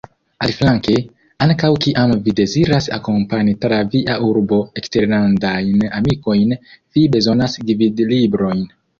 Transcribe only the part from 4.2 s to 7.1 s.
urbo eksterlandajn amikojn, vi